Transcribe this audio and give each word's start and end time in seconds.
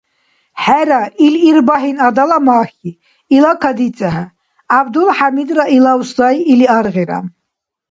Хӏера, 0.63 1.01
их 1.25 1.35
Ирбагьин–адала 1.49 2.37
махьи. 2.47 2.91
Ила 3.35 3.53
кадицӏехӏе, 3.61 4.25
Гӏябдулхӏямидра 4.67 5.65
илав 5.75 6.01
сай 6.13 6.37
или 6.51 6.65
аргъира. 6.77 7.19